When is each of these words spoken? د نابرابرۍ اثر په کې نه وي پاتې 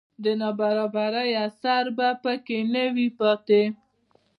د 0.23 0.25
نابرابرۍ 0.39 1.31
اثر 1.47 1.83
په 2.23 2.33
کې 2.45 2.57
نه 2.73 2.83
وي 2.95 3.07
پاتې 3.19 3.61